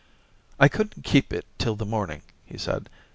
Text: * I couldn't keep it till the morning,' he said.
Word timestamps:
* 0.33 0.59
I 0.59 0.67
couldn't 0.67 1.03
keep 1.03 1.31
it 1.31 1.45
till 1.59 1.75
the 1.75 1.85
morning,' 1.85 2.23
he 2.43 2.57
said. 2.57 2.89